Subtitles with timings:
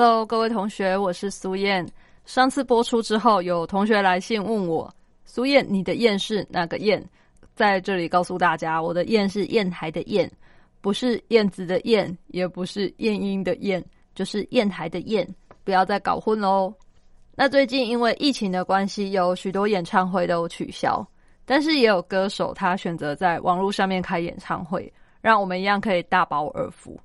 [0.00, 1.84] ？Hello，各位同学，我是苏燕。
[2.24, 4.88] 上次播出之后，有同学来信问我
[5.26, 7.04] ：“苏燕，你的燕是哪个燕？”
[7.56, 10.30] 在这里告诉大家，我的燕是砚台的砚，
[10.80, 13.84] 不是燕子的燕，也不是晏婴的晏，
[14.14, 15.26] 就是砚台的砚，
[15.64, 16.72] 不要再搞混喽。
[17.34, 21.04] 那最近因为疫情的关系，有许多演唱会都取消，
[21.44, 26.96] 但是也有歌手他选择在网络上面开演唱会，让我们一样可以大饱耳福，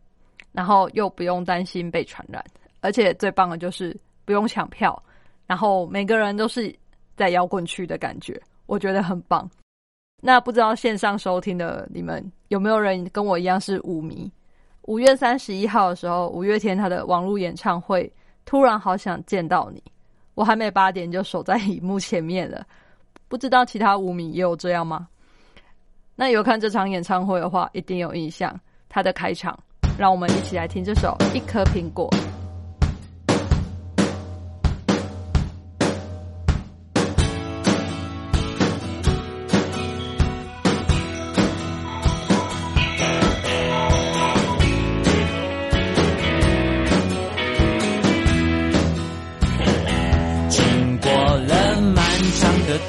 [0.52, 2.45] 然后又不用担心被传染。
[2.84, 5.02] 而且最棒的就是不用抢票，
[5.48, 6.73] 然后每个人都是
[7.16, 9.50] 在摇滚区的感觉，我觉得很棒。
[10.22, 14.30] 那不知道线上收听的你们有没有人跟我一样是舞迷？
[14.84, 18.11] 五月三十一号的时候，五月天他的网络演唱会，
[18.44, 19.81] 突然好想见到你，
[20.36, 22.67] 我还没八点就守在荧幕前面了。
[23.30, 25.08] 不知道其他舞迷也有这样吗？
[26.16, 28.59] 那有看这场演唱会的话，一定有印象。
[28.89, 29.58] 他的开场，
[29.98, 32.09] 让我们一起来听这首《一颗苹果》。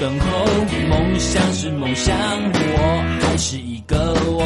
[0.05, 0.45] 等候，
[0.91, 4.45] 梦想是梦想，我还是一个我。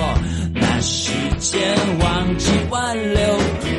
[0.55, 1.11] 那时
[1.41, 1.61] 间
[1.99, 3.21] 忘记挽留，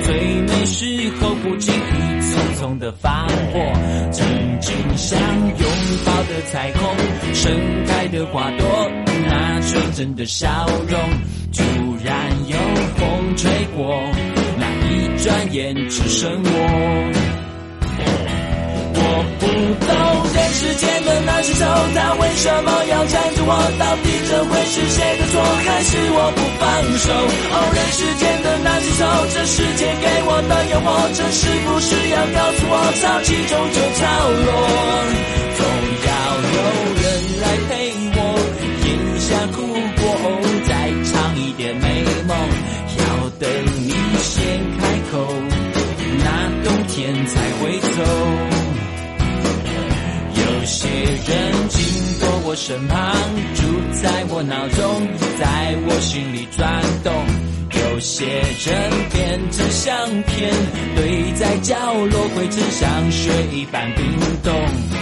[0.03, 1.79] 最美时候不经意
[2.19, 3.71] 匆匆的放火。
[4.11, 4.27] 曾
[4.59, 5.69] 经想拥
[6.05, 6.97] 抱的彩虹，
[7.33, 8.91] 盛开的花朵，
[9.29, 10.49] 那纯真的笑
[10.85, 10.99] 容，
[11.53, 11.63] 突
[12.03, 12.57] 然有
[12.97, 14.03] 风吹过，
[14.57, 17.28] 那一转眼只剩我。
[19.09, 19.89] 我不懂
[20.35, 21.65] 人世间的那些愁，
[21.97, 23.51] 他为什么要缠着我？
[23.81, 26.69] 到底这会是谁的错，还是我不放
[27.01, 27.09] 手？
[27.09, 29.01] 哦，人世间的那些愁，
[29.33, 34.05] 这世界给我的诱惑，这是不是要告诉我，潮起终究潮
[34.45, 34.49] 落？
[35.57, 35.59] 总
[36.05, 36.09] 要
[36.53, 36.57] 有
[37.01, 37.05] 人
[37.41, 37.71] 来陪
[38.13, 38.17] 我，
[38.85, 38.87] 咽
[39.25, 39.27] 下
[39.57, 39.57] 苦
[39.97, 40.05] 果，
[40.69, 40.69] 再
[41.09, 42.37] 尝一点美梦。
[42.99, 43.03] 要
[43.39, 43.49] 等
[43.85, 43.89] 你
[44.21, 44.35] 先
[44.77, 44.81] 开
[45.11, 45.13] 口，
[46.19, 46.27] 那
[46.63, 48.58] 冬天才会走。
[50.79, 51.83] 些人经
[52.21, 53.13] 过我身旁，
[53.53, 53.63] 住
[54.01, 55.07] 在我脑中，
[55.37, 57.11] 在我心里转动。
[57.69, 60.53] 有些人变成相片，
[60.95, 61.75] 堆在角
[62.05, 64.05] 落，灰尘像雪一般冰
[64.41, 64.98] 冻。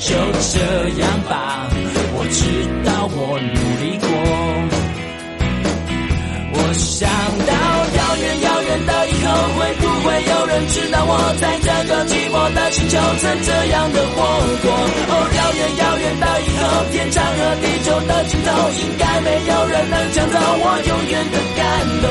[0.00, 0.58] 就这
[1.00, 1.68] 样吧。
[2.14, 2.40] 我知
[2.84, 4.06] 道我努力过。
[6.50, 7.08] 我想
[7.46, 7.52] 到
[7.98, 14.16] 遥远遥远的以后，会不会有人知道我在这个寂寞的星球曾这样的活
[14.62, 14.70] 过？
[14.72, 21.62] 哦，遥远遥远的以后，天长和地久的尽头，应该没有人能抢走我永远的感
[22.02, 22.06] 动。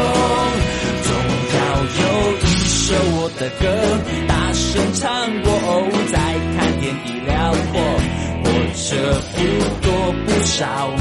[1.04, 1.10] 总
[1.56, 1.60] 要
[1.98, 2.04] 有
[2.44, 3.64] 一首我的歌。
[4.28, 5.08] 大声唱
[5.44, 5.50] 过，
[6.12, 6.20] 再
[6.56, 7.80] 看天地辽阔，
[8.44, 8.46] 或
[8.76, 8.86] 者
[9.34, 9.38] 不
[9.82, 9.88] 多
[10.26, 10.92] 不少，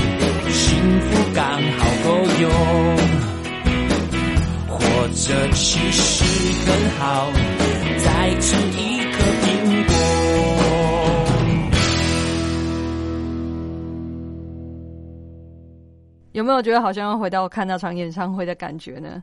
[0.50, 0.64] 幸
[1.00, 1.42] 福刚
[1.76, 2.08] 好够
[2.40, 2.44] 用。
[4.68, 4.78] 活
[5.08, 6.24] 着其实
[6.64, 6.68] 很
[6.98, 7.02] 好，
[8.04, 8.06] 再
[8.38, 8.80] 吃一
[9.10, 9.44] 颗苹
[9.86, 9.92] 果。
[16.32, 19.20] 有没有觉得好像要回到看那场演唱会的感觉呢？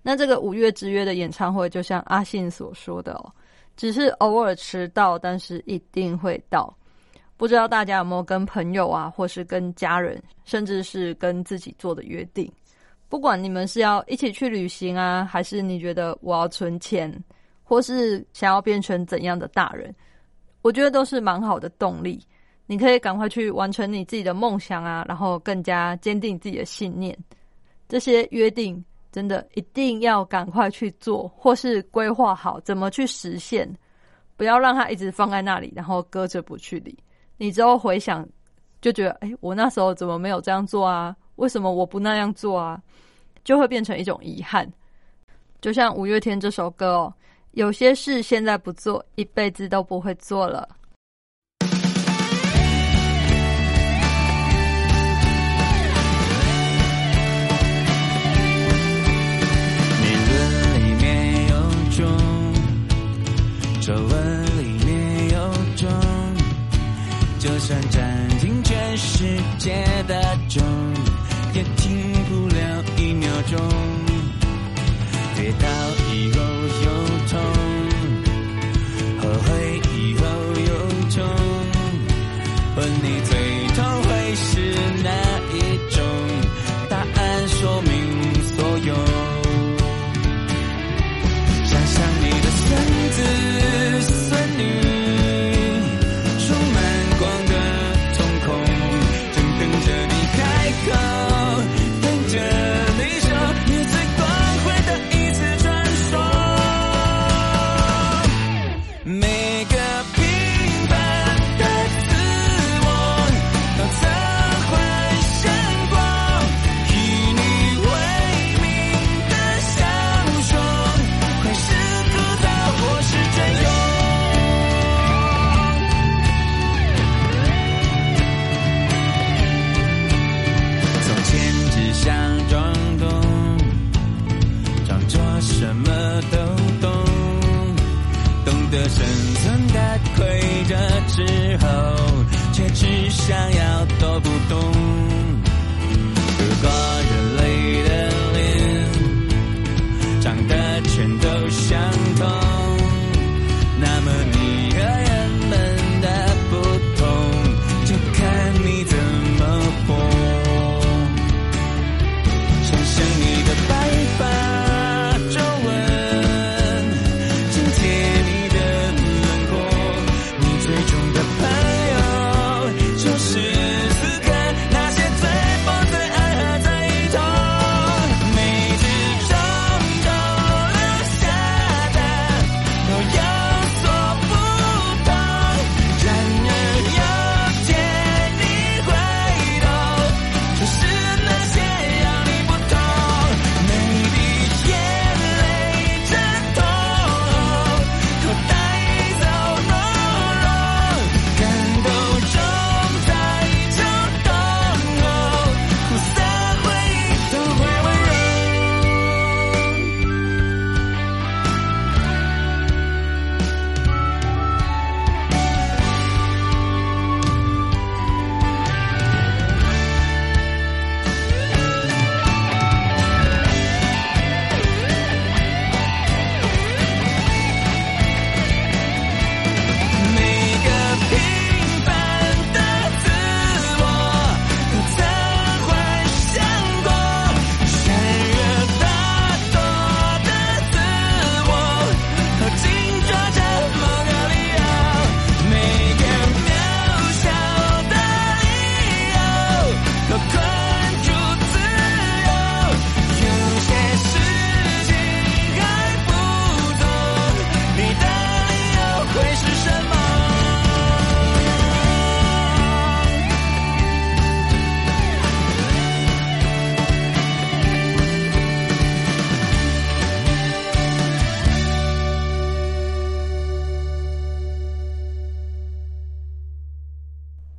[0.00, 3.32] 那这个五月之约的演唱会，就像阿信所说的哦。
[3.78, 6.76] 只是偶尔迟到，但是一定会到。
[7.36, 12.52] 不知道大家有没有跟朋友啊，或是跟家人，甚至是跟自己做的约定？
[13.08, 17.08] 不管你们是要一起去旅行啊，还是你觉得我要存钱，
[17.62, 19.94] 或是想要变成怎样的大人，
[20.60, 22.20] 我觉得都是蛮好的动力。
[22.66, 27.16] 你可以赶快去完成你自己的梦想啊，然后更加坚定自己的信念。
[27.88, 28.84] 这些约定。
[29.10, 33.68] 真的一定要赶快去做，或是规划好怎么去实现，
[34.36, 36.96] 不要让它一直放在那里，然后搁着不去理。
[37.36, 38.28] 你之后回想，
[38.80, 41.16] 就觉得，哎，我那时候怎么没有这样做啊？
[41.36, 42.80] 为什么我不那样做啊？
[43.44, 44.70] 就会变成一种遗憾。
[45.60, 47.14] 就像五月天这首歌哦，
[47.52, 50.68] 有些事现在不做，一辈子都不会做了。
[67.38, 69.24] 就算暂停全世
[69.58, 70.60] 界的钟，
[71.54, 73.56] 也停不了一秒钟。
[75.36, 75.68] 跌倒
[76.12, 76.40] 以后
[76.84, 76.97] 有，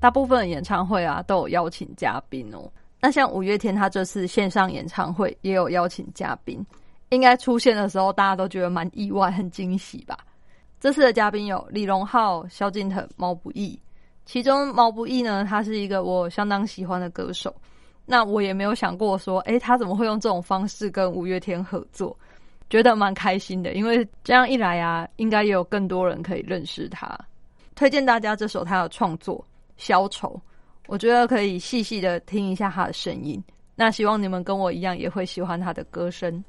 [0.10, 2.68] 大部分演唱会啊都有邀请嘉宾哦。
[3.00, 6.66] 那像五月天，他这次线上演唱会也有邀请嘉宾，
[7.10, 10.18] 应该出现的时候大家都觉得蛮意外、很惊喜吧。
[10.80, 13.80] 这次的嘉宾有李荣浩、萧敬腾、毛不易，
[14.26, 17.56] 其中毛不易呢，他是一个我相当喜欢的歌手。
[18.08, 22.18] 那我也没有想过说，诶，他怎么会用这种方式跟五月天合作？
[22.68, 27.16] 觉得蛮开心的，因为这样一来啊，应该也有更多人可以认识他。
[27.76, 29.38] 推荐大家这首他的创作
[29.80, 30.28] 《消愁》，
[30.88, 33.42] 我觉得可以细细的听一下他的声音。
[33.76, 36.44] 那希望你们跟我一样也会喜欢他的歌声。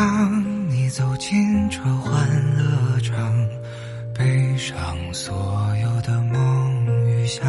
[0.00, 2.26] 当你走进这欢
[2.56, 3.46] 乐场，
[4.14, 4.74] 背上
[5.12, 7.46] 所有的梦与想，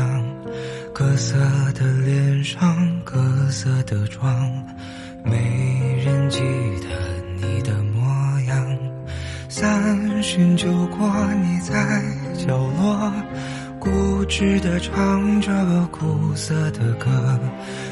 [0.93, 1.37] 各色
[1.73, 3.17] 的脸上，各
[3.49, 4.51] 色的妆，
[5.23, 6.41] 没人记
[6.81, 6.89] 得
[7.37, 8.77] 你的模样。
[9.47, 11.09] 三巡酒过，
[11.41, 12.03] 你在
[12.45, 13.13] 角落。
[13.79, 15.51] 固执地唱着
[15.87, 17.09] 苦涩的歌，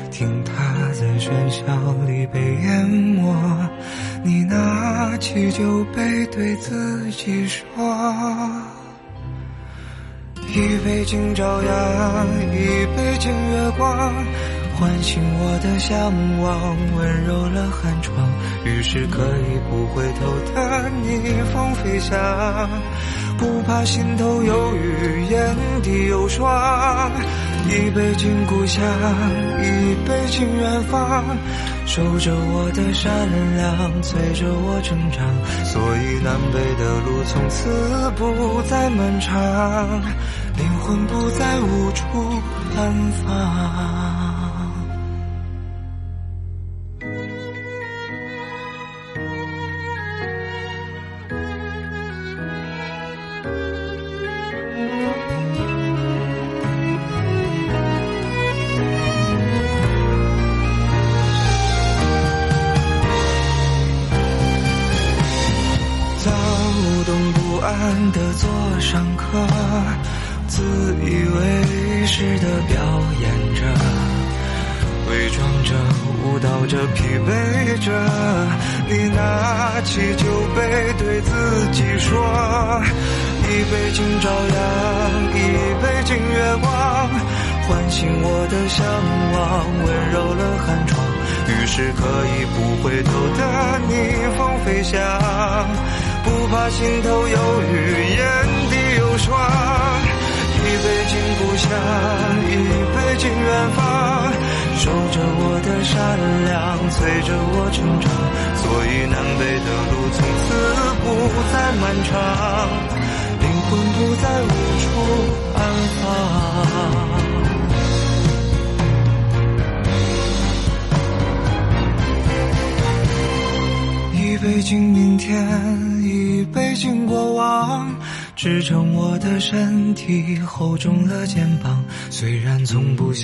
[0.09, 0.53] 听它
[0.93, 1.63] 在喧嚣
[2.07, 3.33] 里被淹没。
[4.23, 7.65] 你拿起酒杯，对自己说：
[10.47, 14.13] 一杯敬朝阳，一杯敬月光，
[14.75, 16.11] 唤醒我的向
[16.41, 18.15] 往，温柔了寒窗。
[18.65, 22.17] 于是可以不回头的逆风飞翔。
[23.39, 27.11] 不怕心头有雨，眼底有霜。
[27.69, 28.83] 一杯敬故乡，
[29.61, 31.23] 一杯敬远方，
[31.85, 33.09] 守着我的善
[33.55, 35.23] 良，催着我成长。
[35.63, 40.01] 所以南北的路从此不再漫长，
[40.57, 42.03] 灵魂不再无处
[42.75, 44.08] 安放。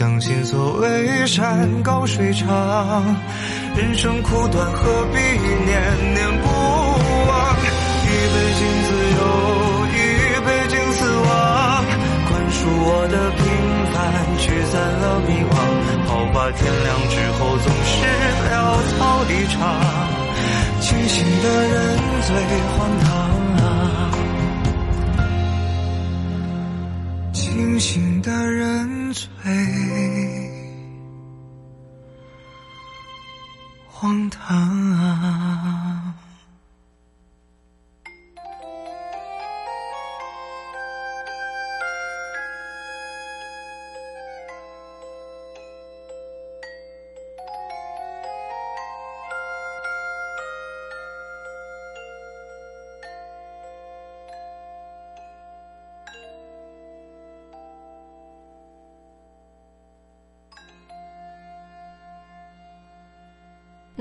[0.05, 2.45] 相信所谓山高水长，
[3.75, 6.47] 人生苦短，何必念念不
[7.27, 7.57] 忘？
[8.05, 9.25] 一杯敬自由，
[9.89, 9.97] 一
[10.45, 11.25] 杯敬死亡，
[12.27, 13.41] 宽恕我的平
[13.91, 13.97] 凡，
[14.37, 15.51] 驱散了迷惘。
[16.05, 18.05] 好吧天亮之后总是
[18.51, 18.53] 潦
[18.91, 19.57] 草离场。
[20.81, 21.73] 清醒的人
[22.21, 22.29] 最
[22.77, 23.09] 荒唐
[23.57, 23.65] 啊！
[27.33, 29.25] 清醒的人最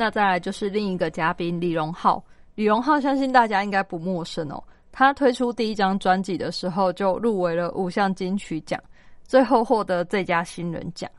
[0.04, 2.22] 那再来就是另一个嘉宾李荣浩，
[2.56, 4.62] 李荣浩相信大家应该不陌生哦。
[4.92, 8.78] 他推出第一张专辑的时候就入围了五项金曲奖，
[9.22, 11.10] 最后获得最佳新人奖。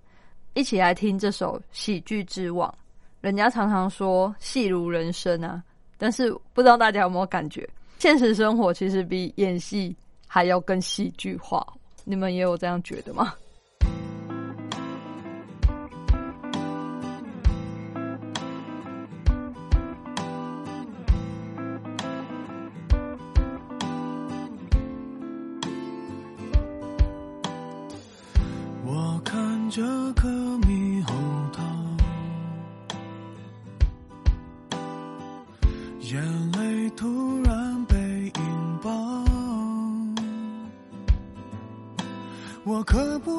[0.54, 2.70] 一起来听这首《喜剧之王》。
[3.22, 5.63] 人家常常说戏如人生啊，
[5.98, 9.96] 但是不知道大家有没有感觉，现实生活其实比演戏
[10.27, 11.65] 还要更戏剧化。
[12.04, 13.34] 你们也有这样觉得吗？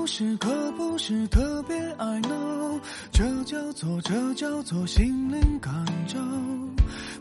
[0.06, 5.72] 是，可不是特别爱闹，这叫做，这叫做心灵感
[6.06, 6.18] 召。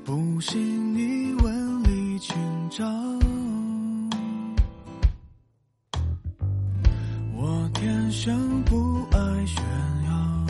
[0.05, 2.35] 不信你问李清
[2.69, 2.85] 照。
[7.33, 9.63] 我天生不爱炫
[10.07, 10.45] 耀，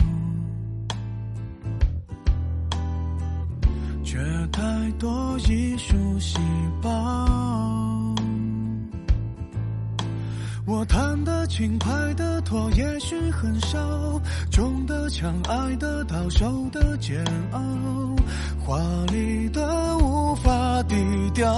[4.04, 4.46] 却。
[4.52, 6.38] 太多艺术细
[11.56, 13.78] 轻，快得脱，也许很少，
[14.50, 17.58] 重的强，爱得到，受的煎熬，
[18.62, 18.78] 华
[19.10, 20.50] 丽的无法
[20.82, 20.94] 低
[21.32, 21.50] 调。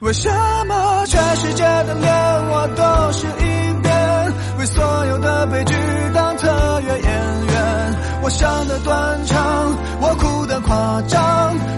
[0.00, 0.30] 为什
[0.66, 2.10] 么全世界的脸
[2.48, 4.32] 我都是一遍？
[4.58, 5.74] 为所有的悲剧
[6.14, 7.94] 当特约演员？
[8.22, 10.39] 我想的断肠，我哭
[10.70, 11.18] 夸张，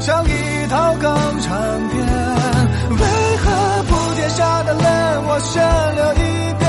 [0.00, 2.06] 像一套港产片。
[2.90, 3.04] 为
[3.38, 4.84] 何铺天下的泪
[5.26, 5.62] 我先
[5.96, 6.68] 流一遍？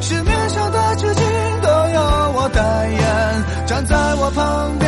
[0.00, 1.20] 市面上的纸巾
[1.62, 2.00] 都由
[2.36, 4.85] 我代言，站在我旁边，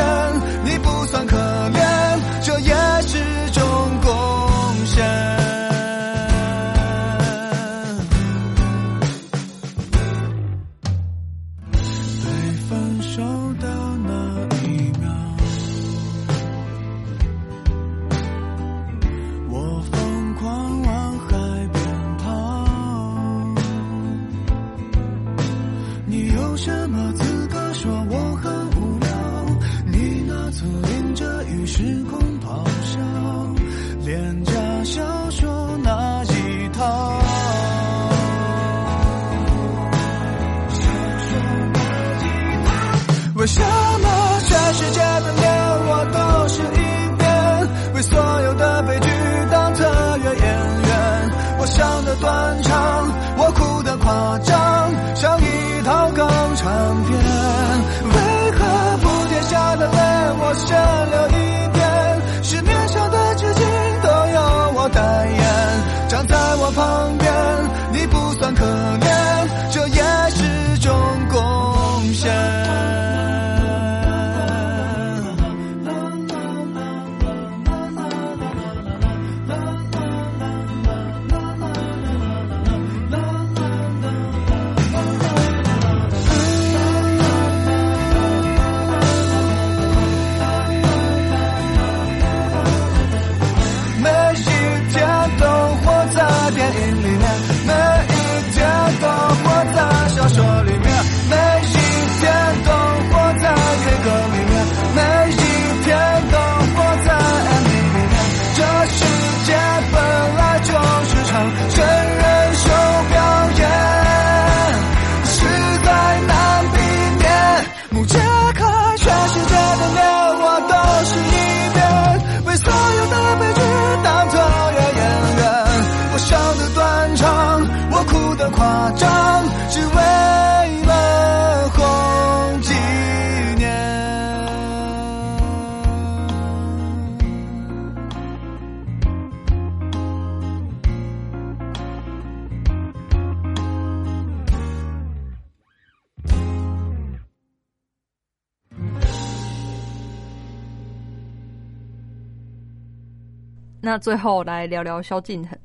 [153.88, 155.58] 那最后来聊聊萧敬腾，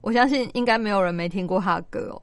[0.00, 2.22] 我相信应该没有人没听过他的歌哦。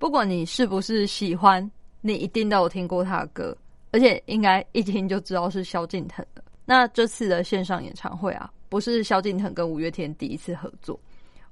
[0.00, 3.56] 不管你是不是喜欢，你一定都有听过他的歌，
[3.92, 6.42] 而且应该一听就知道是萧敬腾的。
[6.64, 10.98] 那这次的线上演唱会啊，不是萧敬腾跟五月天第一次合作，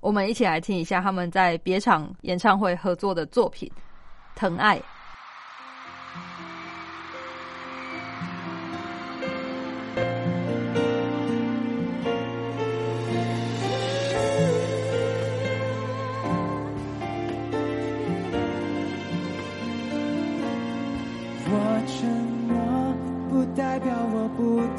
[0.01, 3.71] 我们一起来听一下他们在别场演唱会合作的作品
[4.37, 4.81] 《疼爱》。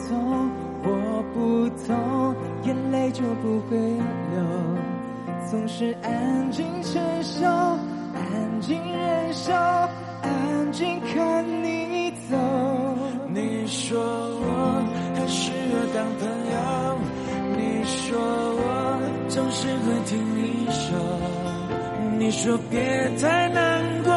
[0.08, 0.50] 痛，
[0.84, 4.38] 我不痛，眼泪就不会流。
[5.50, 12.38] 总是安静承受，安静忍受，安静看你走。
[13.34, 14.84] 你说我
[15.16, 16.58] 很适合当朋友，
[17.58, 20.90] 你说我总是会听你说，
[22.20, 22.80] 你说别
[23.20, 24.12] 太难过，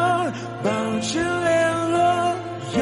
[0.62, 1.98] 保持联络，
[2.78, 2.80] 有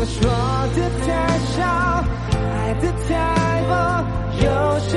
[0.00, 0.22] 我说
[0.76, 1.10] 的太
[1.56, 1.58] 少，
[2.30, 3.10] 爱的太
[3.66, 3.72] 多，
[4.44, 4.46] 有
[4.88, 4.94] 谁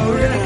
[0.00, 0.39] 怕你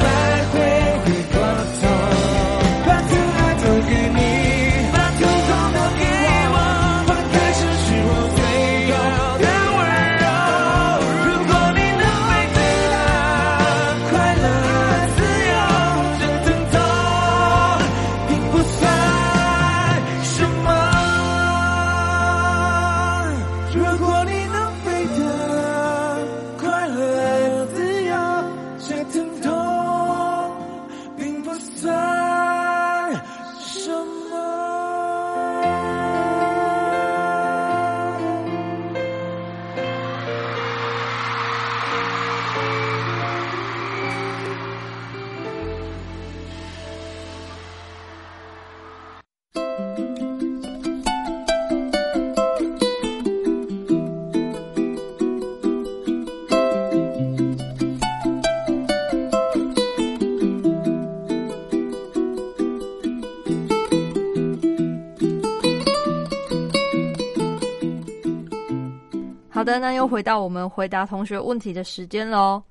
[69.65, 72.63] 好的，那又回到我们回答同学问题的时间喽。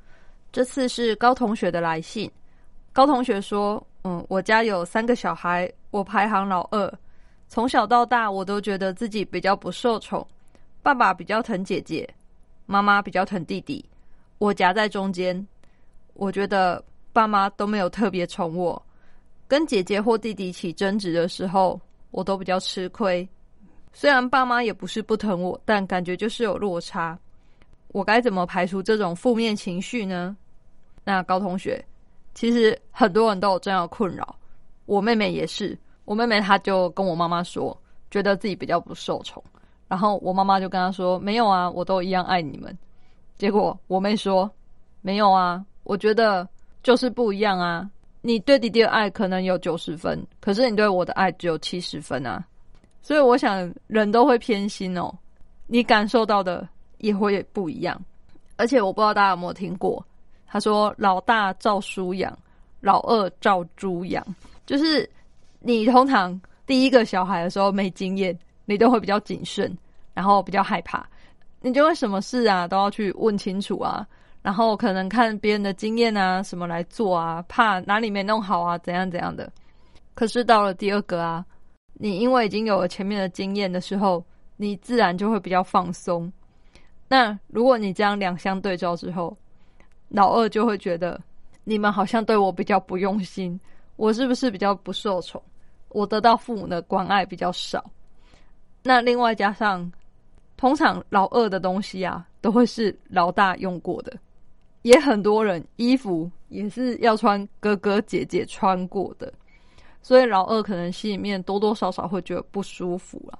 [0.51, 2.31] 这次是高同学的来信。
[2.91, 6.93] 高同学说：“嗯，我家有三个小孩，我排行老二。
[7.47, 10.23] 从小到大，我都觉得自己比较不受宠，
[10.83, 12.07] 爸爸比较疼姐姐，
[12.67, 13.83] 妈妈比较疼弟弟，
[14.37, 15.47] 我夹在中间。
[16.13, 18.79] 我觉得爸妈都没有特别宠我，
[19.47, 23.27] 跟姐姐或弟弟起争执的时候，我都比较吃亏。
[23.93, 27.17] 虽然爸妈也不是不疼我，但感觉就是有落差。
[27.89, 30.35] 我该怎么排除这种负面情绪呢？
[31.03, 31.83] 那高同学，
[32.33, 34.35] 其实很多人都有这样的困扰，
[34.85, 35.77] 我妹妹也是。
[36.05, 37.79] 我妹妹她就跟我妈妈说，
[38.09, 39.41] 觉得自己比较不受宠，
[39.87, 42.75] 然后我妈妈就跟她说：“没有啊，我都一样爱你们。”
[43.37, 44.49] 结果我妹说
[45.01, 46.47] ：“没有啊，我觉得
[46.81, 47.89] 就是不一样啊。
[48.21, 52.43] 你对弟弟的爱可能有九十分，可是你对我的爱只有七十分啊。”
[53.03, 55.13] 所以我想，人都会偏心哦，
[55.67, 56.65] 你感受到的
[56.99, 58.01] 也会不一样。
[58.55, 60.03] 而且我不知道大家有没有听过，
[60.47, 62.37] 他说“老大照书养，
[62.79, 64.25] 老二照猪养”，
[64.65, 65.07] 就是
[65.59, 69.75] 你通常第一个小孩的时候没经验，你都会比较谨慎，
[70.13, 71.05] 然后比较害怕，
[71.59, 74.07] 你就会什么事啊都要去问清楚啊，
[74.41, 79.51] 然后可能看别人的经验啊什么来做啊，怕哪里没弄好啊，怎样怎样的。
[80.13, 81.45] 可是到了第二个啊。
[81.93, 84.23] 你因为已经有了前面的经验的时候，
[84.57, 86.31] 你自然就会比较放松。
[87.07, 89.37] 那如果你这样两相对照之后，
[90.09, 91.19] 老二就会觉得
[91.63, 93.59] 你们好像对我比较不用心，
[93.95, 95.41] 我是不是比较不受宠？
[95.89, 97.83] 我得到父母的关爱比较少。
[98.81, 99.89] 那另外加上，
[100.57, 104.11] 通常老二的东西啊，都会是老大用过的，
[104.81, 109.31] 也很多人衣服也是要穿哥哥姐姐穿过的。
[110.03, 113.39] 所以老二可能心里面多多少少会觉得不舒服了。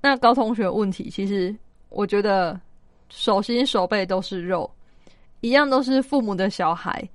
[0.00, 1.54] 那高同学问题，其实
[1.90, 2.58] 我觉得
[3.10, 4.68] 手心手背都是肉，
[5.42, 7.06] 一样都是父母的小孩，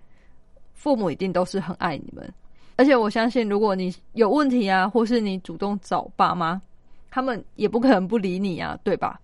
[0.74, 2.32] 父母一定都是很爱你们。
[2.76, 6.62] 而且我相信，如果你有问题啊，或是你主动找爸妈，
[7.10, 9.20] 他们也不可能不理你啊，对吧？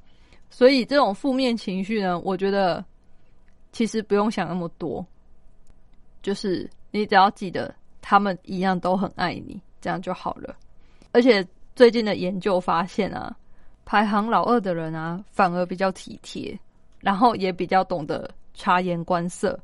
[0.49, 2.83] 所以这种负面情绪呢，我觉得
[3.71, 5.05] 其实不用想那么多，
[6.23, 7.73] 就是你只要记得。
[8.09, 10.55] 他们一样都很爱你，这样就好了。
[11.11, 13.35] 而且最近的研究发现啊，
[13.83, 16.57] 排行老二的人啊，反而比较体贴，
[17.01, 19.59] 然后也比较懂得察言观色。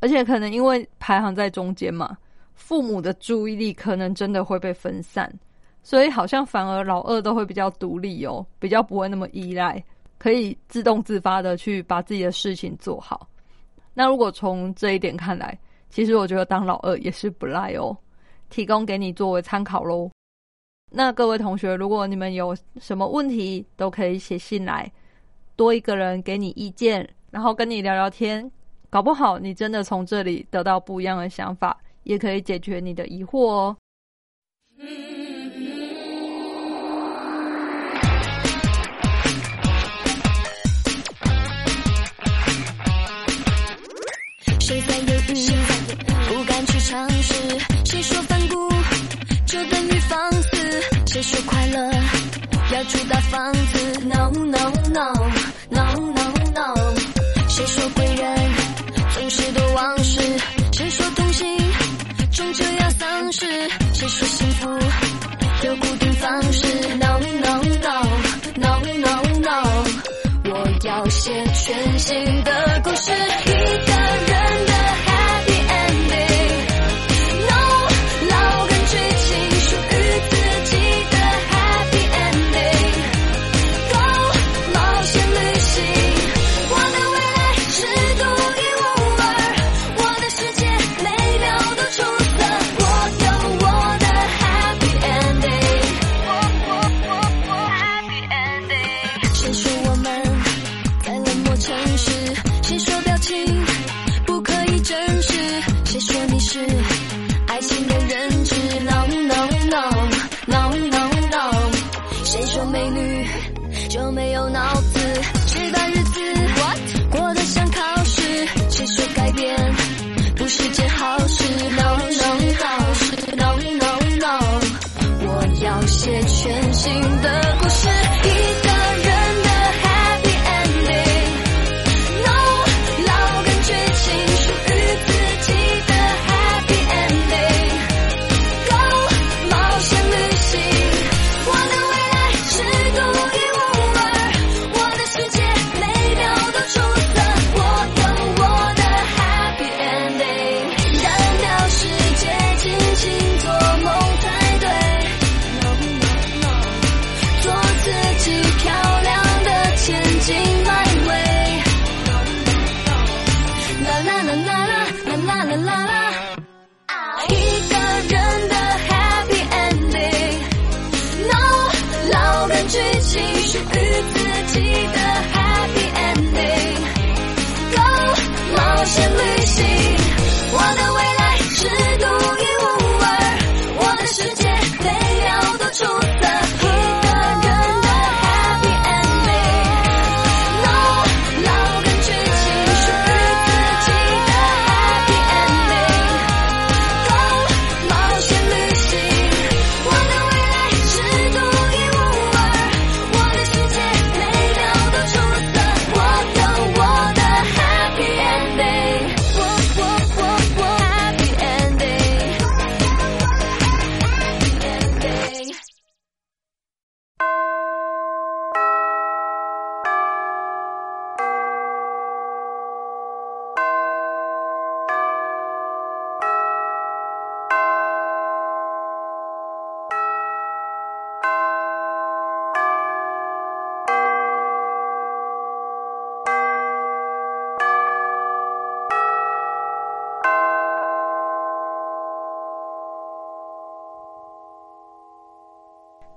[0.00, 2.18] 而且可能因为排行在中间嘛，
[2.56, 5.32] 父母的注意力可能真的会被分散，
[5.80, 9.80] 所以好像反而老二都会比较独立哦，比较不会那么依赖，
[10.18, 13.28] 可以自动自发的去把自己的事情做好。
[13.94, 15.56] 那如果从这一点看来，
[15.94, 17.96] 其实我觉得当老二也是不赖哦，
[18.50, 20.10] 提供给你作为参考喽。
[20.90, 24.90] 那各位同学，如果你们有什么问题，都可以写信来，
[25.54, 28.50] 多一个人给你意见，然后跟你聊聊天，
[28.90, 33.76] 搞不好你真的从这里得到不一样的想法，也可以解决你的疑惑哦。
[47.24, 47.34] 是。
[47.84, 48.68] 谁说反骨
[49.46, 50.48] 就等于放肆？
[51.06, 51.90] 谁说快乐
[52.72, 54.53] 要住大房子 No No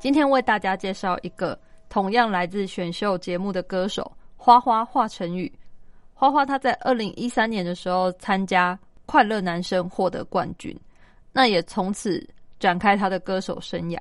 [0.07, 5.51] 今天为大家介绍一个同样来自选秀节目的歌手花花华晨宇。
[6.13, 8.73] 花花他在二零一三年的时候参加
[9.05, 10.73] 《快乐男生》获得冠军，
[11.33, 12.25] 那也从此
[12.57, 13.99] 展开他的歌手生涯。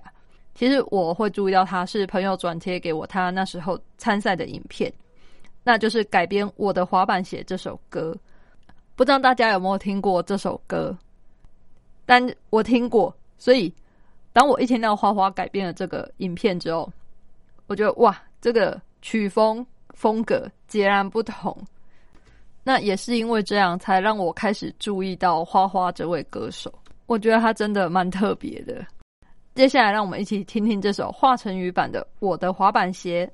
[0.55, 4.92] 其实我会注意到他是朋友转贴给我他那时候参赛的影片，
[5.64, 8.16] 那就是改编《我的滑板鞋》这首歌。
[8.95, 10.97] 不知道大家有没有听过这首歌？
[12.05, 13.75] 但我听过，所以
[14.37, 16.92] 当我一听到花花改编了这个影片之后，
[17.68, 21.57] 我觉得哇，这个曲风风格截然不同。
[22.62, 26.70] 那也是因为这样，才让我开始注意到花花这位歌手。
[27.07, 28.85] 我觉得他真的蛮特别的。
[29.55, 33.27] 接下来，让我们一起听听这首华晨宇版的《我的滑板鞋》。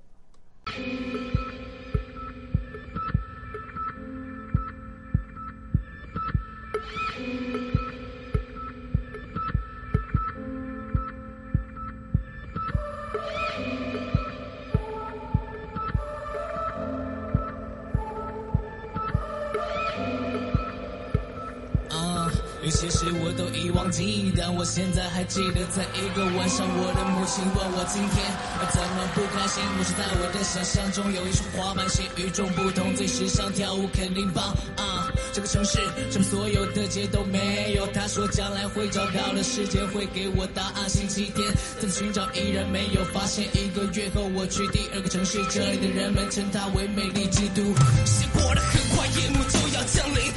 [22.72, 28.24] 些事我都已忘记，但我现在还记得，在一个晚上，我的母亲问我今天
[28.72, 29.62] 怎么不开心。
[29.76, 35.12] 我说在我的想象中有一双滑板鞋与众不同，最时尚，跳舞肯定棒啊！
[35.32, 35.78] 这个城市
[36.10, 37.86] 什么所有的街都没有。
[37.88, 40.88] 他说将来会找到的时间会给我答案。
[40.88, 43.44] 星期天在寻找依然没有发现。
[43.52, 47.62] 一个月后我去第二个城市，这里的人们称它为美丽之都。
[48.06, 50.32] 时间过得很快，夜幕就要降临，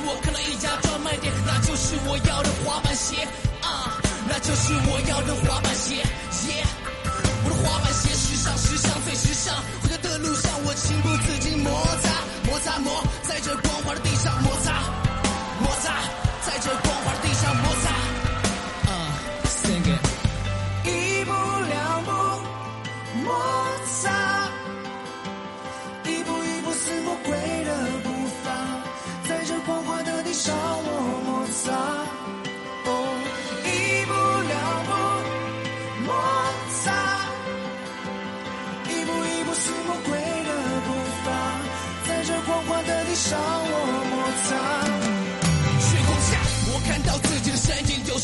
[0.00, 3.26] 我看到一家专卖店，那就是我要的滑板鞋
[3.62, 5.96] 啊，那就是我要的滑板鞋。
[6.48, 6.64] 耶，
[7.44, 9.54] 我的滑板鞋时尚，时尚最时尚。
[9.82, 11.70] 回家的路上，我情不自禁摩
[12.02, 12.08] 擦，
[12.44, 14.00] 摩擦摩，在这光滑的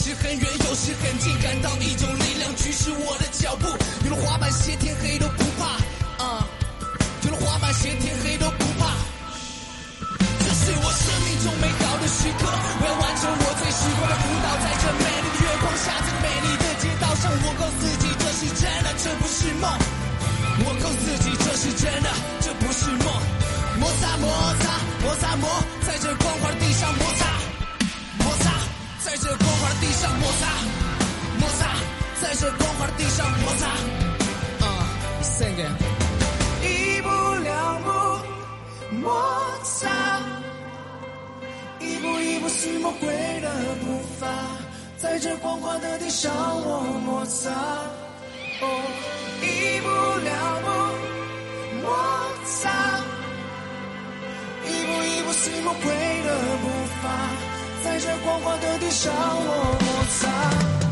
[0.09, 3.68] 时很远，有时很近，感到一种力量驱使我的脚步。
[4.09, 5.77] 有了滑板鞋，天黑都不怕
[6.25, 6.49] 啊！
[7.25, 8.88] 有了滑板鞋，天黑都不怕。
[10.09, 19.68] 这是我生命中美好的时刻，我要完成我最喜欢的舞蹈，在这美丽的月光下，在这美丽的街道上，我告诉自己这是真的，这不是梦。
[20.64, 22.09] 我告诉自己这是真的，
[22.40, 23.07] 这不是梦。
[23.77, 24.25] 摩擦摩
[24.57, 24.73] 擦
[25.05, 25.44] 摩擦摩，
[25.85, 27.28] 在这光滑的地上摩擦。
[29.59, 30.47] 光滑的地上摩擦，
[31.40, 31.66] 摩擦，
[32.23, 33.66] 在这光滑的地上摩擦。
[34.64, 34.66] 啊、
[35.21, 35.66] s i n g it。
[36.62, 37.09] 一步
[37.42, 37.90] 两步
[39.01, 39.11] 摩
[39.64, 39.88] 擦，
[41.81, 43.09] 一步一步似魔鬼
[43.40, 43.51] 的
[43.85, 44.29] 步伐，
[44.99, 47.51] 在这光滑的地上我摩擦。
[48.61, 48.64] 哦，
[49.42, 49.88] 一步
[50.23, 50.68] 两步
[51.83, 51.87] 摩
[52.44, 52.71] 擦，
[54.66, 55.90] 一步一步似魔鬼
[56.23, 56.29] 的
[56.62, 56.68] 步
[57.03, 57.09] 伐，
[57.85, 60.88] 在这光滑的地上我摩擦。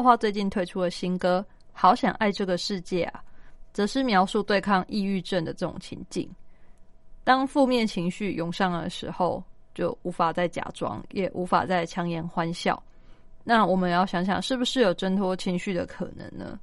[0.00, 1.44] 花花最近推出了新歌
[1.74, 3.22] 《好想爱这个世界》啊，
[3.70, 6.26] 则是描述对抗抑郁症的这种情境。
[7.22, 9.44] 当负面情绪涌上来的时候，
[9.74, 12.82] 就无法再假装，也无法再强颜欢笑。
[13.44, 16.58] 那我们要想想，是不是有挣脱情绪的可能呢？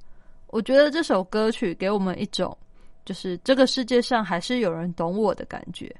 [0.48, 2.58] 我觉得这首歌曲给我们一种，
[3.04, 5.94] 就是这个世界上还是有人懂我的感觉。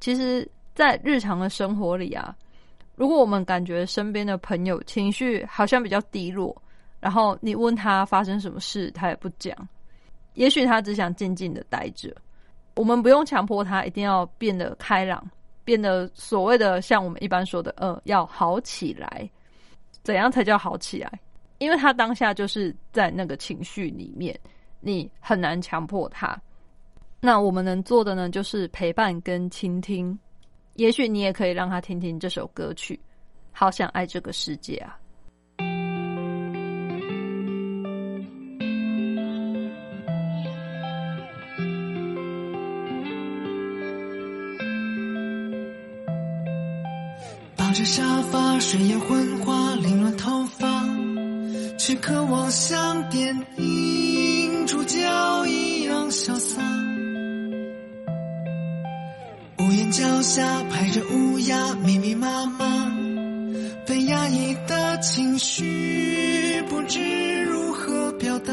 [0.00, 2.34] 其实，在日常的生活里啊，
[2.96, 6.56] 如果我们感觉身边的朋友情绪好像比较低落，
[7.00, 9.56] 然后你问他发生什么事，他也不讲，
[10.34, 12.14] 也许他只想静静的待着。
[12.74, 15.28] 我们不用强迫他一定要变得开朗，
[15.64, 19.28] 变得所谓的像我们一般说的，呃，要好起来。
[20.02, 21.20] 怎样才叫好起来？
[21.58, 24.38] 因为他当下就是在那个情绪里面，
[24.80, 26.36] 你很难强迫他。
[27.20, 30.18] 那我们能做的呢，就是陪伴跟倾听。
[30.74, 32.94] 也许你也可以让他听听这首歌曲，
[33.52, 34.98] 《好想爱这个世界》啊。
[47.56, 50.84] 抱着沙发，睡眼昏花，凌乱头发，
[51.78, 54.98] 却渴望像电影主角
[55.46, 56.60] 一样潇洒。
[59.64, 62.92] 屋檐脚下排着乌鸦，密密麻麻，
[63.86, 68.52] 被压抑的情绪不知如何表达，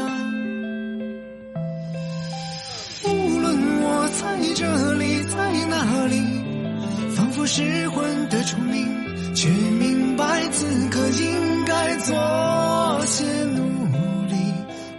[3.04, 6.22] 无论我在这里，在那里，
[7.14, 13.62] 仿佛失魂的虫鸣，却明白此刻应该做些努
[14.28, 14.34] 力，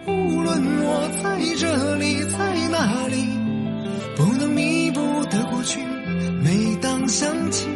[0.05, 2.37] 无论我在这里，在
[2.69, 3.32] 那里。
[7.13, 7.72] 生气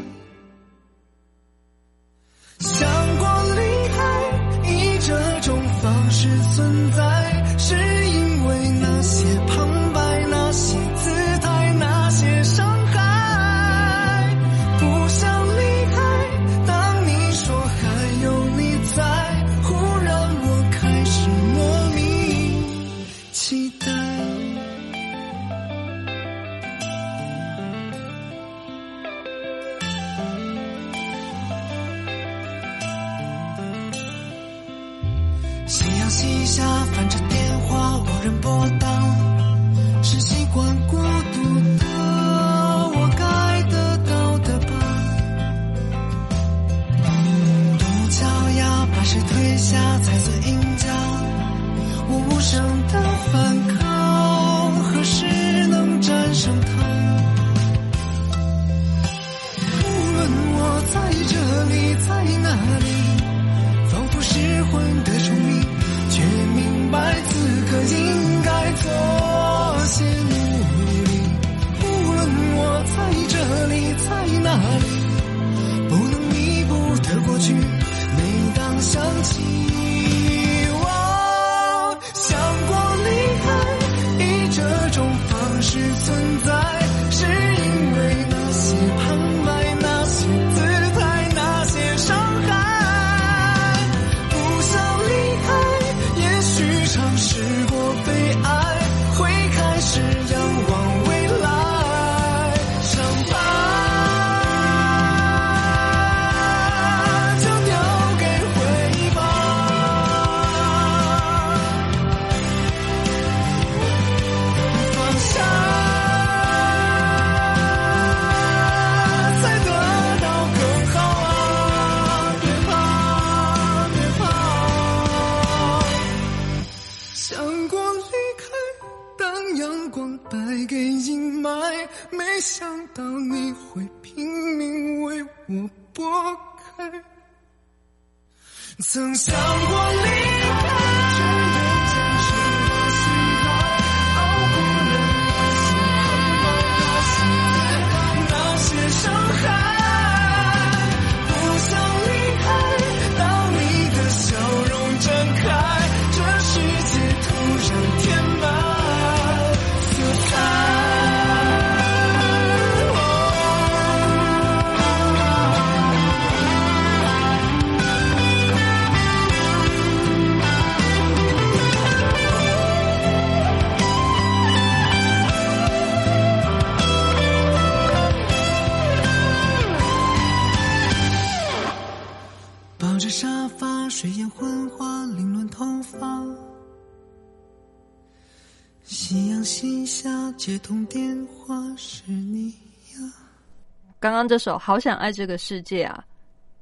[194.07, 196.01] 刚刚这首《好想爱这个世界》啊，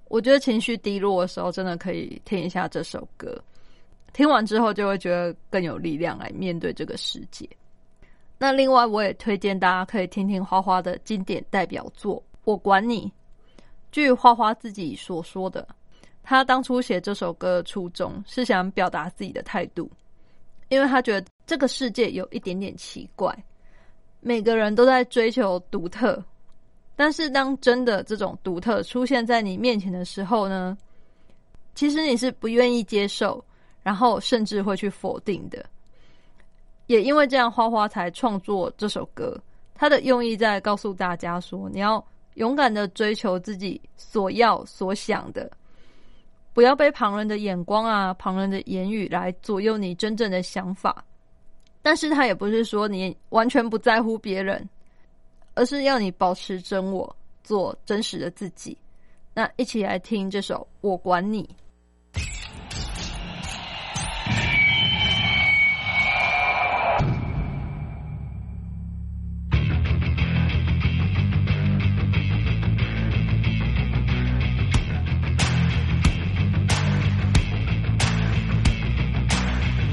[0.08, 3.39] 我觉得情绪低落的时候，真的可以听一下这首歌。
[4.14, 7.48] 听完之后，就会觉得更有力量来面对这个世界。
[8.39, 13.06] 那另外，我也推荐大家可以听听花花的经典代表作《我管你》。
[13.91, 15.68] 据花花自己所说的，
[16.24, 19.88] 他当初写这首歌的初衷是想表达自己的态度，
[20.70, 23.38] 因为他觉得这个世界有一点点奇怪，
[24.20, 26.24] 每个人都在追求独特，
[26.96, 30.78] 但是当真的这种独特出现在你面前的时候呢，
[31.74, 33.43] 其实你是不愿意接受，
[33.84, 35.66] 然后甚至会去否定的。
[36.88, 39.38] 也因为这样，花花才创作这首歌。
[39.74, 42.02] 他的用意在告诉大家说，你要
[42.36, 45.52] 勇敢的追求自己所要所想的，
[46.54, 51.04] 不要被旁人的眼光啊、旁人的言语来左右你真正的想法。
[51.82, 54.68] 但是他也不是说你完全不在乎别人，
[55.56, 58.78] 而是要你保持真我，做真实的自己。
[59.34, 61.43] 那一起来听这首《我管你》。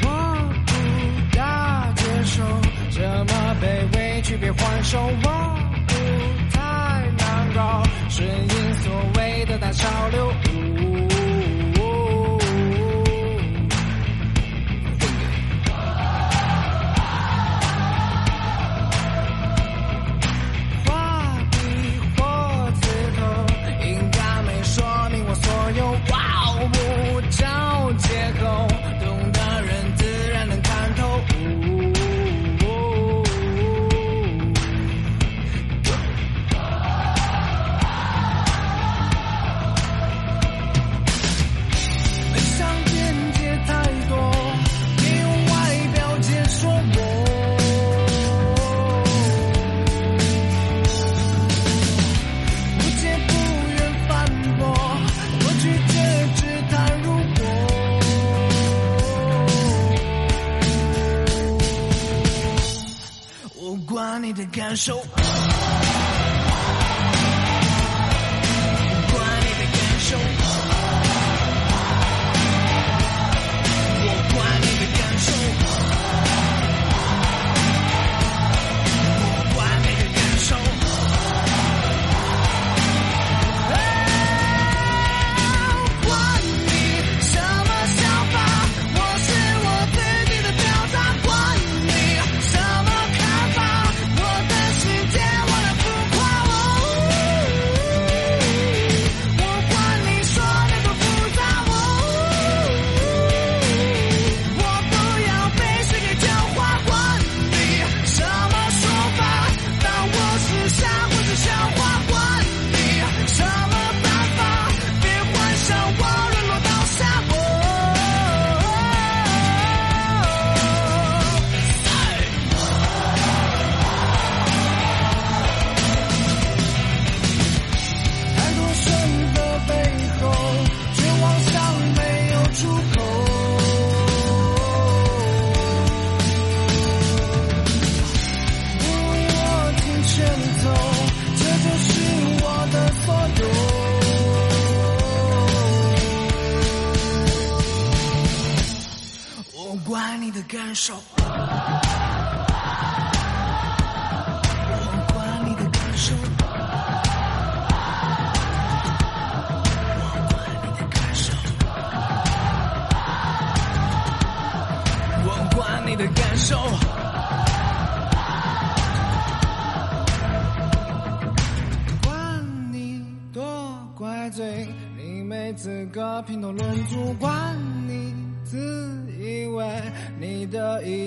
[0.05, 0.09] 我
[0.67, 2.43] 不要接受
[2.91, 4.99] 这么被委屈，别还手。
[5.01, 5.42] 我
[64.83, 65.22] So.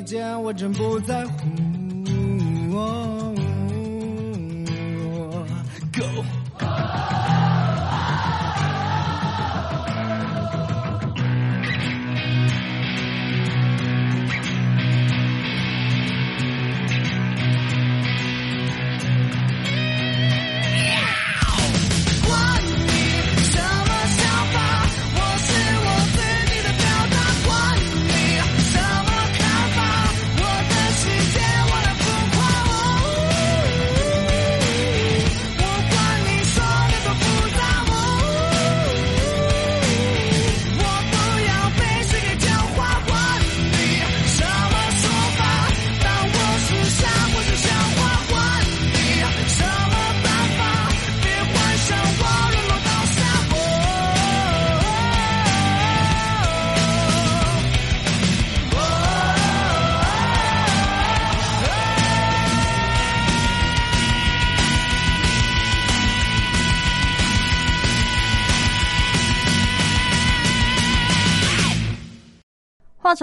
[0.05, 1.33] 见我真不在乎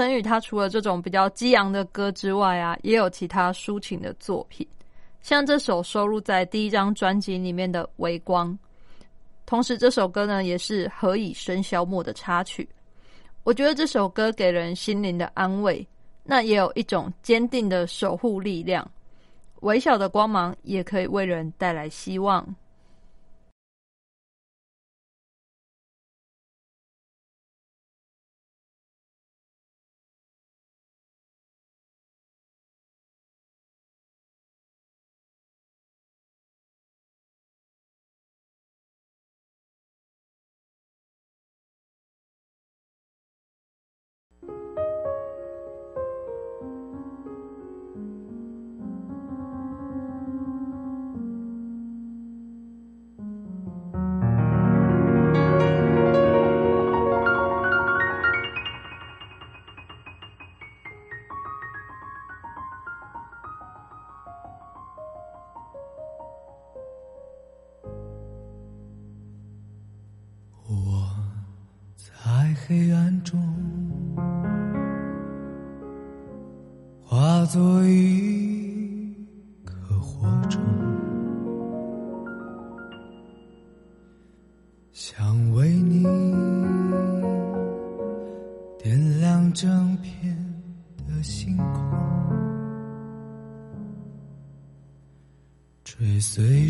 [0.03, 4.67] 成宇他除了这种比较激昂的歌之外啊，也有其他抒情的作品，
[5.21, 8.51] 像这首收录在第一张专辑里面的《微光》。
[9.47, 12.69] 同时，这首歌呢也是《何以笙箫默》的插曲。
[13.45, 15.87] 我觉得这首歌给人心灵的安慰，
[16.25, 18.85] 那也有一种坚定的守护力量。
[19.61, 22.45] 微小的光芒也可以为人带来希望。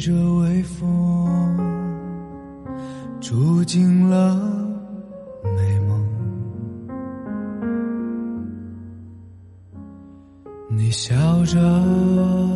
[0.04, 1.56] 这微风，
[3.20, 4.36] 住进了
[5.44, 6.04] 美梦。
[10.68, 12.51] 你笑着。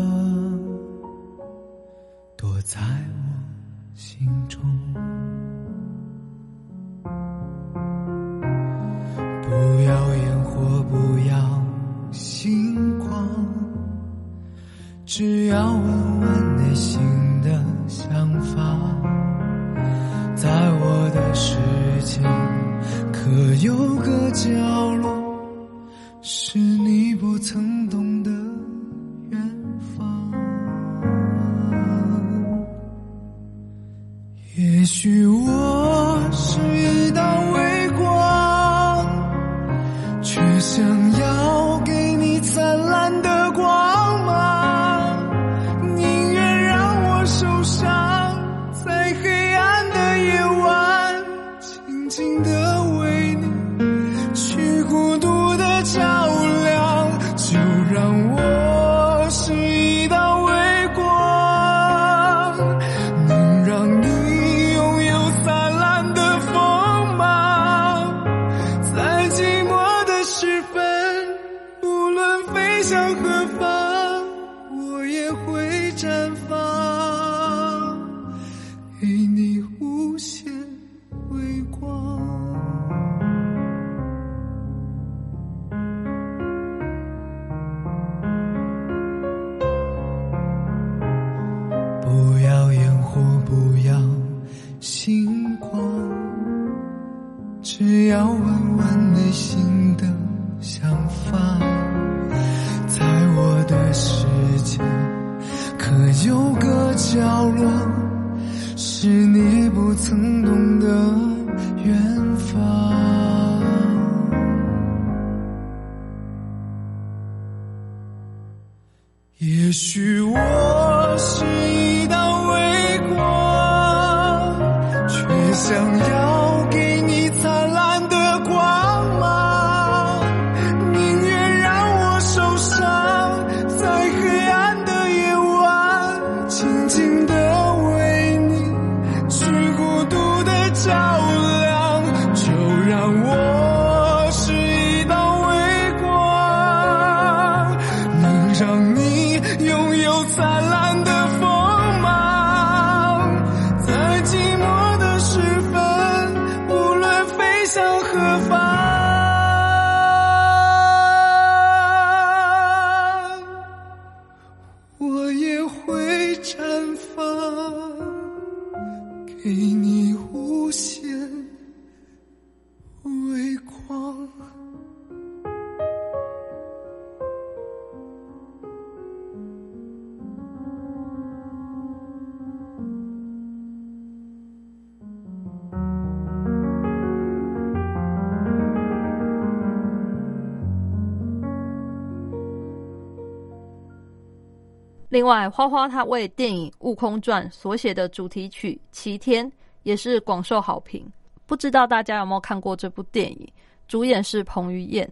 [195.16, 199.50] 另外，花花她为电影《悟空传》所写的主题曲《齐天》
[199.82, 201.10] 也是广受好评。
[201.46, 203.48] 不知道大家有没有看过这部电影？
[203.88, 205.08] 主演是彭于晏。《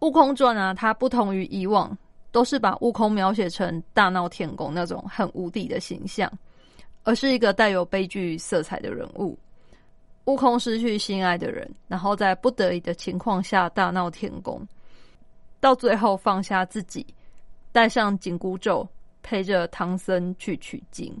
[0.00, 1.94] 悟空传》啊，它不同于以往，
[2.30, 6.32] 都是把悟空描写成大闹天宫那种很无敌的形象，
[7.02, 9.38] 而是一个带有悲剧色彩的人物。
[10.24, 14.66] 悟空失去心爱的人，然后在不得已的情况下大闹天宫，
[15.60, 17.06] 到最后放下自己，
[17.70, 18.88] 戴上紧箍咒。
[19.22, 21.16] 陪着唐僧去取经，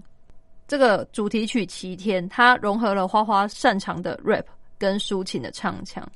[0.66, 4.44] 这个主题曲《齐天》，它融合了花花擅长的 rap
[4.78, 6.06] 跟抒情的唱腔，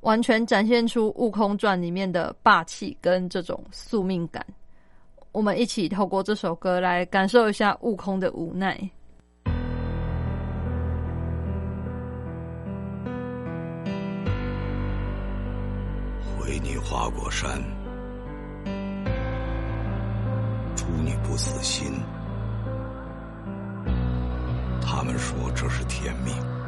[0.00, 4.44] 完全展现出《悟空传》里面的霸气跟这种宿命感。
[5.32, 8.78] 我们一起透过这首歌来感受一下悟空的无奈。
[16.38, 17.83] 回你花果山。
[21.22, 22.00] 不死心。
[24.80, 26.63] 他们说这是天命。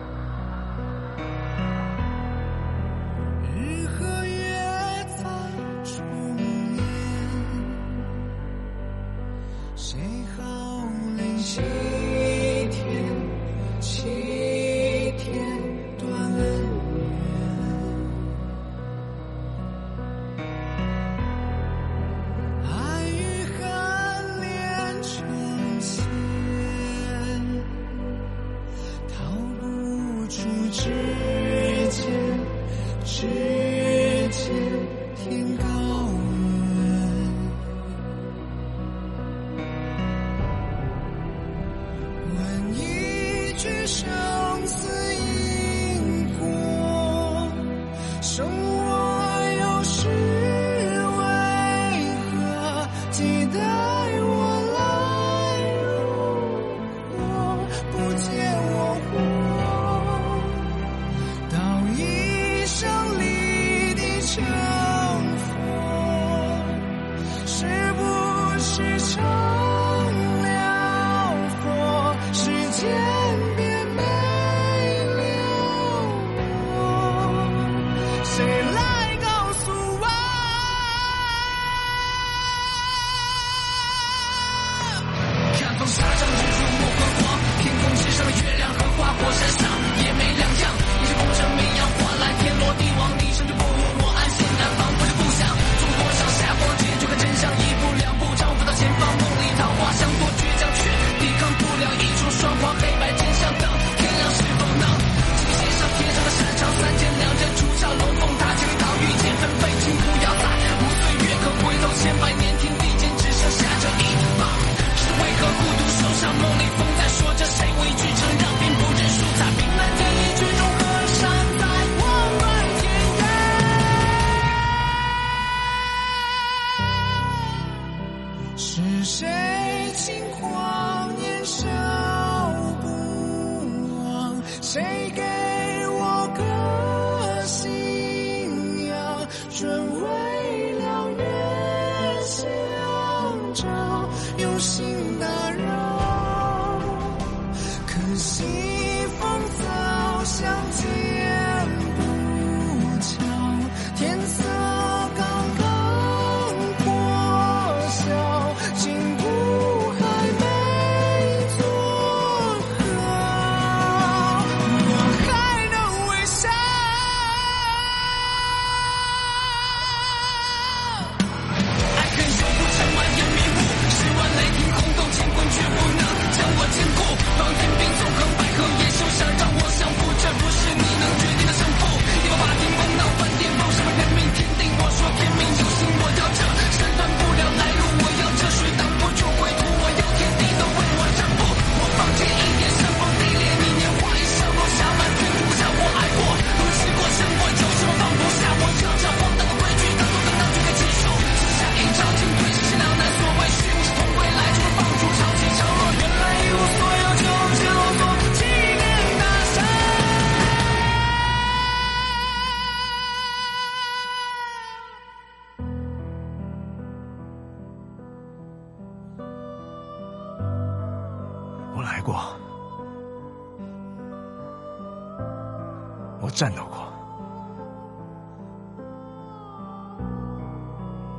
[226.37, 226.87] 战斗过，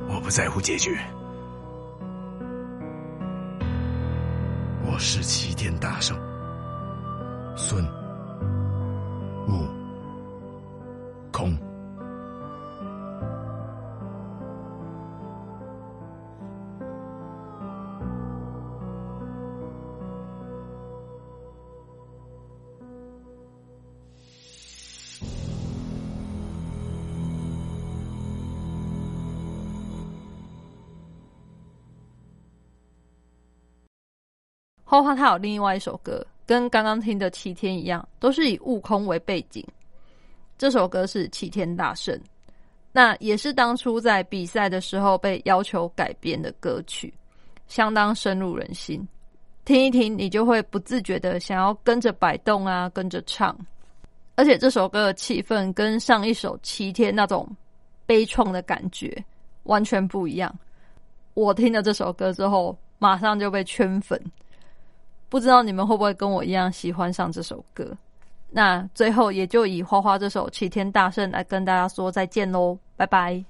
[0.08, 0.96] 我不在乎结局。
[4.86, 6.16] 我是齐天大圣，
[7.56, 7.84] 孙
[34.98, 39.64] 花花他有另外一首歌，跟刚刚听的《齐天》一样，都是以悟空为背景。
[40.56, 42.12] 这首歌是《齐天大圣》，
[42.90, 47.14] 那也是当初在比赛的时候被要求改编的歌曲，
[47.68, 49.06] 相当深入人心。
[49.64, 53.56] 听一听，你就会不自觉的想要跟着摆动啊，跟着唱。
[54.34, 57.48] 而且这首歌的气氛跟上一首《齐天》那种
[58.04, 59.16] 悲怆的感觉
[59.62, 60.52] 完全不一样。
[61.34, 64.20] 我听了这首歌之后，马上就被圈粉。
[65.28, 67.96] 不知道你们会不会跟我一样喜欢上这首歌？
[68.50, 73.44] 那最后也就以花花这首《齐天大圣》来跟大家说再见喽，拜拜。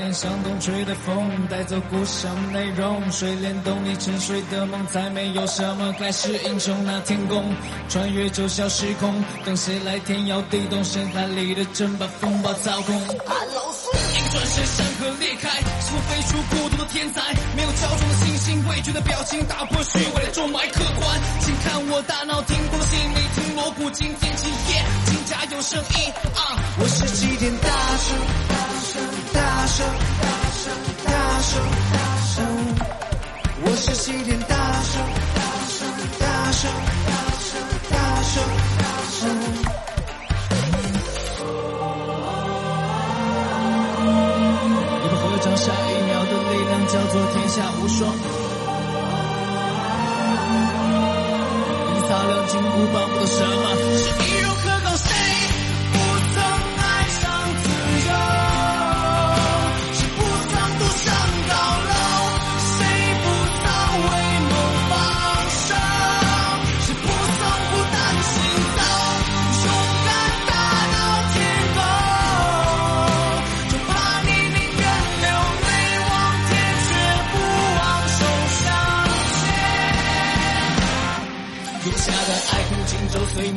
[0.00, 3.12] 五百年向东吹的风，带走故乡内容。
[3.12, 6.74] 水帘洞里沉睡的梦，再没有什么盖世英雄。
[6.86, 7.44] 那天宫
[7.86, 10.82] 穿越九霄时空，等谁来天摇地动？
[10.82, 12.96] 深海里的针把风暴操控。
[12.96, 17.20] 一转身，山河裂开，是我飞出孤独的天才。
[17.54, 21.20] 没有骄纵的信心，畏惧的表情，打破虚伪的重脉客观。
[21.40, 26.56] 请看我大脑听过的心里听锣鼓，惊天起夜，金甲有声音啊！
[26.80, 28.16] 我是齐天大圣，
[29.70, 30.74] 大圣，大圣，
[31.06, 31.10] 大
[31.40, 31.62] 圣，
[31.92, 31.96] 大
[32.26, 32.34] 圣。
[33.62, 35.00] 我是西天大圣，
[35.36, 35.38] 大
[35.70, 35.86] 圣，
[36.18, 36.66] 大圣，
[37.06, 37.08] 大
[37.38, 37.54] 圣，
[37.88, 37.94] 大
[38.26, 38.42] 圣，
[38.74, 38.82] 大
[39.14, 39.22] 圣。
[44.98, 48.10] 你们合掌下一秒的力量叫做天下无双。
[51.86, 53.38] 一擦亮金箍棒，不懂什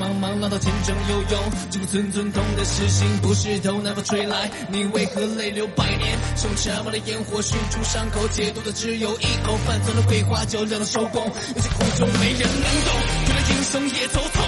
[0.04, 1.40] 茫茫浪涛前程悠悠，
[1.72, 6.20] 这个寸寸痛的痴心不是头南风吹来，你为何泪流百年？
[6.36, 11.24] 是用沉默的烟火熏出伤口，解毒的只有一口泛酸的桂花酒，让它收工。
[11.24, 12.92] 有些苦衷没人能懂，
[13.28, 14.42] 原来今生也走走。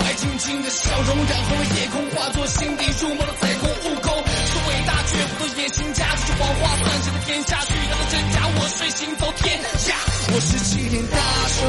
[0.00, 3.68] 白晶晶的笑容染红了夜空，化作心底入梦的彩虹。
[3.68, 7.60] 悟空是伟大绝不的野心家，这是谎话算谁的天下？
[7.68, 9.94] 巨大的真假，我睡行走天下。
[10.32, 11.18] 我是齐天大
[11.48, 11.68] 圣，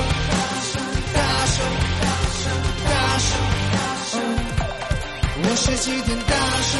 [5.52, 6.34] 我是齐天大
[6.64, 6.80] 圣，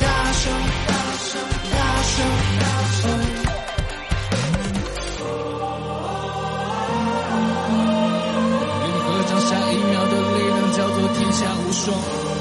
[0.00, 0.48] 大圣，
[1.70, 3.04] 大圣，大圣。
[8.80, 12.31] 愿你合掌下一秒的力量叫做天下无双。